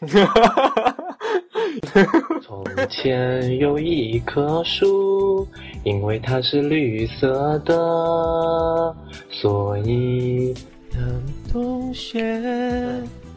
[2.42, 5.46] 从前有一棵树，
[5.84, 8.96] 因为它是绿色的，
[9.30, 10.52] 所以
[10.92, 11.00] 当
[11.52, 12.20] 冬雪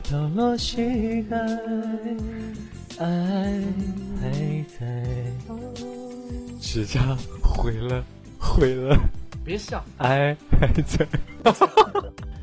[0.04, 1.38] 飘落膝盖，
[2.99, 3.05] 爱
[4.19, 4.31] 还
[4.79, 5.03] 在。
[6.60, 6.99] 指甲
[7.42, 8.03] 毁了，
[8.39, 8.97] 毁了，
[9.46, 11.08] 别笑， 爱还在。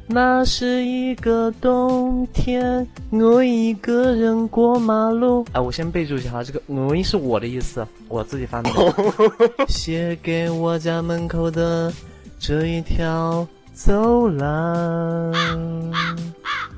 [0.06, 5.44] 那是一个冬天，我一个人过马路。
[5.52, 9.66] 哎，我先备注一下哈，这个“我”是我的意思，我自己发明的。
[9.66, 11.90] 写给我家门口的
[12.38, 15.32] 这一条走廊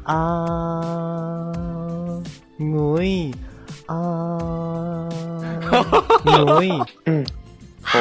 [0.04, 1.52] 啊，
[2.60, 3.00] 我
[3.86, 5.08] 啊，
[6.24, 6.62] 我
[7.06, 7.26] 嗯，
[7.82, 8.00] 红、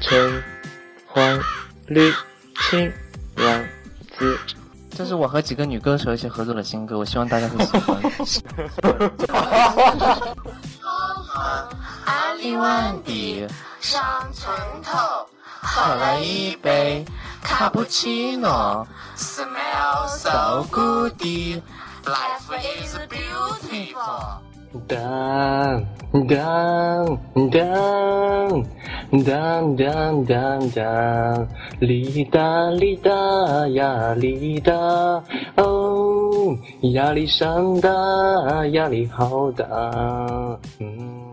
[0.00, 0.42] 橙、
[1.06, 1.40] 黄、
[1.86, 2.12] 绿、
[2.68, 2.92] 青、蓝。
[4.90, 7.96] 这是我和几个女歌手一起合作的新歌，我希望大家会喜欢。
[12.04, 13.48] 阿里湾的
[13.80, 15.26] 上村头，
[15.62, 17.04] 喝了一杯
[17.42, 18.86] 卡布奇诺
[19.16, 21.12] ，smell so good。
[22.04, 24.49] Life is beautiful。
[24.86, 25.84] 当
[26.28, 27.18] 当
[27.50, 28.64] 当
[29.24, 31.48] 当当当当，
[31.80, 33.10] 哩哒哩哒
[33.70, 34.72] 呀哩哒，
[35.56, 36.56] 哦，
[36.92, 37.90] 压力山大，
[38.68, 39.66] 压力好大。
[40.78, 41.32] 嗯，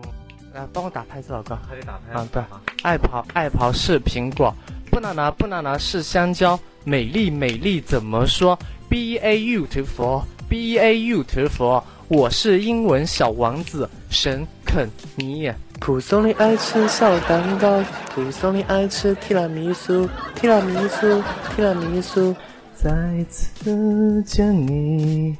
[0.52, 1.56] 来帮我打拍这首歌。
[1.68, 2.18] 还得打拍。
[2.18, 2.42] 啊，对，
[2.82, 4.52] 爱跑爱跑是苹果，
[4.90, 11.84] 不拿拿不拿拿是香蕉，美丽美丽怎么说？B A U T F O B A U T F O。
[12.10, 15.52] 我是英文小王子神肯尼。
[15.78, 17.84] 普松里爱吃小蛋糕，
[18.14, 21.22] 普松里爱吃提拉米苏，提拉米苏，
[21.54, 22.34] 提拉米苏。
[22.74, 22.88] 再
[23.28, 25.36] 次见你，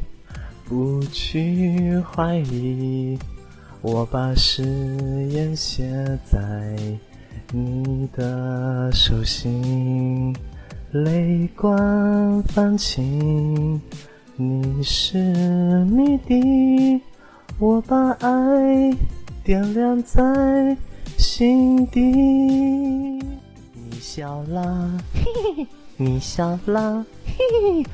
[0.69, 3.19] 不去怀疑，
[3.81, 4.63] 我把誓
[5.31, 5.89] 言写
[6.31, 6.39] 在
[7.51, 10.37] 你的手心，
[10.91, 13.81] 泪光泛青。
[14.41, 15.19] 你是
[15.87, 17.01] 谜底，
[17.59, 18.97] 我把爱
[19.43, 20.77] 点亮在
[21.17, 22.01] 心底。
[22.01, 25.25] 你笑了，嘿
[25.57, 25.67] 嘿，
[25.97, 27.35] 你笑了，嘿
[27.83, 27.91] 嘿，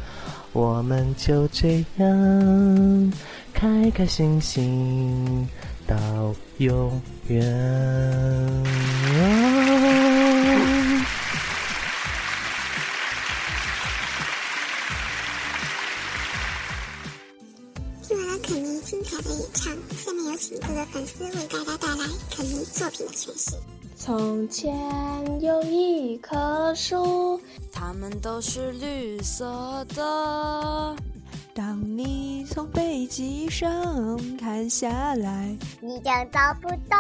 [0.53, 3.13] 我们就这样
[3.55, 5.49] 开开心心
[5.87, 5.97] 到
[6.59, 7.43] 永远。
[18.85, 23.57] 请各位粉丝为大家带来肯尼作品的诠释。
[23.97, 24.77] 从前
[25.41, 27.41] 有一棵树，
[27.73, 30.95] 它们都是绿色的。
[31.55, 36.99] 当你从飞机上看下来，你将找不到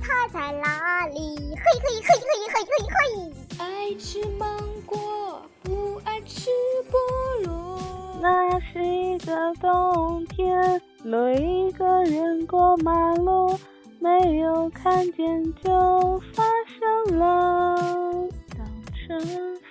[0.00, 1.36] 它在哪里。
[1.36, 3.32] 嘿嘿嘿嘿嘿嘿嘿。
[3.58, 6.48] 爱吃芒果，不爱吃
[6.92, 7.80] 菠萝。
[8.20, 10.80] 那是一个冬天。
[11.04, 13.58] 轮一个人过马路，
[13.98, 17.74] 没有看见就发生了。
[18.56, 18.64] 当
[18.94, 19.20] 春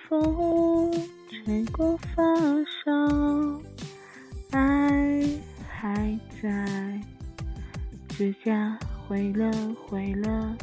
[0.06, 0.92] 风
[1.30, 2.22] 吹过发
[2.66, 3.60] 梢，
[4.50, 5.26] 爱
[5.66, 7.00] 还在，
[8.10, 8.78] 指甲
[9.08, 9.50] 毁了
[9.86, 10.54] 毁了，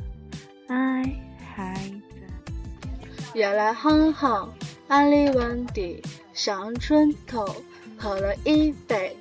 [0.68, 1.03] 爱
[1.56, 3.31] 还在。
[3.34, 4.53] 原来很好，
[4.88, 6.00] 安利完的
[6.31, 7.44] 上春头，
[7.97, 9.18] 喝了一杯。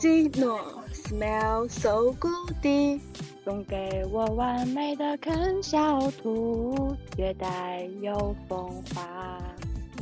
[0.00, 0.58] 卡布奇诺
[0.94, 3.00] ，smell so good，
[3.44, 9.38] 送给我完美的啃小兔，略带有风华。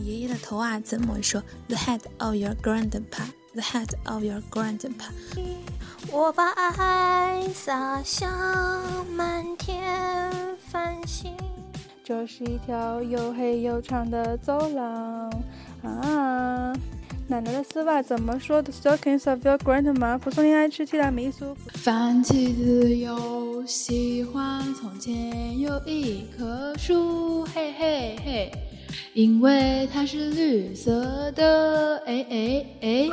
[0.01, 5.11] 爷爷的头啊，怎么说？The head of your grandpa，the head of your grandpa。
[6.13, 10.33] 我把爱洒向满天
[10.69, 11.37] 繁星。
[12.05, 15.31] 这是一条又黑又长的走廊
[15.83, 16.73] 啊。
[17.31, 20.17] 奶奶的丝袜怎么说？The stockings of your grandma。
[20.17, 21.55] 蒲松龄爱吃提拉米苏。
[21.75, 24.63] 放弃自由喜欢。
[24.73, 28.53] 从前有一棵树，嘿嘿嘿，
[29.13, 32.03] 因为它是绿色的。
[32.07, 33.11] 哎哎哎，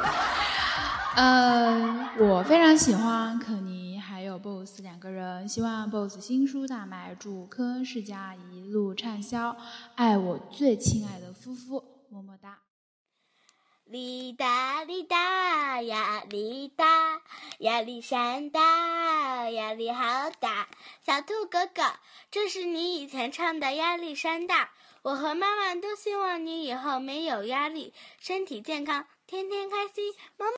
[1.18, 9.58] 呃，我非常喜欢肯尼还有 BOSS 两个人，希望 BOSS 新书大卖，祝科恩世家一路畅销，
[9.96, 12.60] 爱我最亲爱的夫妇，么么哒。
[13.88, 17.22] 哩哒哩哒，压力大，
[17.60, 20.68] 压力山大，压力好大。
[21.06, 21.84] 小兔哥哥，
[22.32, 24.66] 这是你以前唱的《压力山大》。
[25.04, 30.16] 我和妈妈都希望你以后没有压力，身体健康，天天开心。
[30.36, 30.54] 妈妈。